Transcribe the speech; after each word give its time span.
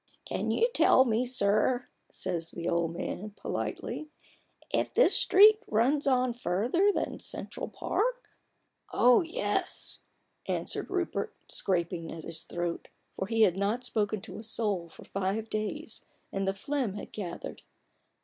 "Can 0.25 0.49
you 0.49 0.67
tell 0.73 1.05
me, 1.05 1.27
sir," 1.27 1.87
says 2.09 2.49
the 2.49 2.67
old 2.67 2.91
man, 2.97 3.35
politely, 3.37 3.95
li 3.95 4.09
if 4.71 4.91
this 4.95 5.13
street 5.15 5.59
runs 5.67 6.07
on 6.07 6.33
further 6.33 6.91
than 6.91 7.19
Central 7.19 7.67
Park?" 7.67 8.27
"Oh, 8.91 9.21
yes/' 9.21 9.99
answered 10.47 10.89
Rupert, 10.89 11.35
scraping 11.49 12.11
at 12.11 12.23
his 12.23 12.45
throat; 12.45 12.87
for 13.15 13.27
he 13.27 13.43
had 13.43 13.57
not 13.57 13.83
spoken 13.83 14.21
to 14.21 14.39
a 14.39 14.43
soul 14.43 14.89
for 14.89 15.05
five 15.05 15.51
days, 15.51 16.03
and 16.33 16.47
the 16.47 16.55
phlegm 16.55 16.95
had 16.95 17.13
gathered. 17.13 17.61